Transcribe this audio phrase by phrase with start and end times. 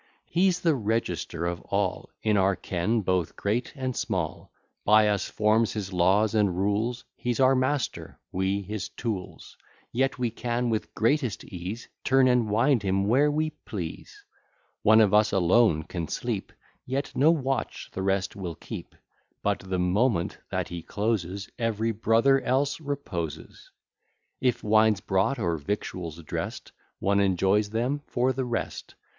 [0.25, 4.51] He's the register of all In our ken, both great and small;
[4.83, 9.55] By us forms his laws and rules, He's our master, we his tools;
[9.91, 14.25] Yet we can with greatest ease Turn and wind him where we please.
[14.81, 16.51] One of us alone can sleep,
[16.83, 18.95] Yet no watch the rest will keep,
[19.43, 23.69] But the moment that he closes, Every brother else reposes.
[24.39, 28.95] If wine's brought or victuals drest, One enjoys them for the rest.